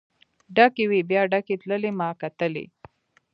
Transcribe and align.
ډکې 0.55 0.85
وې 0.89 0.99
بیا 1.09 1.21
ډکې 1.31 1.55
تللې 1.61 1.91
ما 1.99 2.09
کتلی. 2.21 2.65